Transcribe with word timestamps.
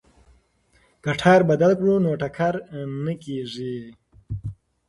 که 1.03 1.11
ټایر 1.19 1.41
بدل 1.49 1.71
کړو 1.79 1.95
نو 2.03 2.11
ټکر 2.21 2.53
نه 3.05 3.13
کیږي. 3.23 3.77